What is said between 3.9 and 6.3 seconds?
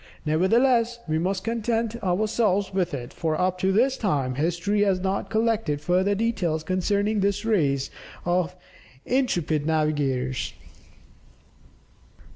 time history has not collected further